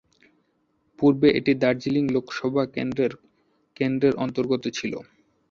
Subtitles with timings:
[0.99, 3.13] পূর্বে এটি দার্জিলিং লোকসভা কেন্দ্রের
[3.77, 4.99] কেন্দ্রের অন্তর্গত ছিলো।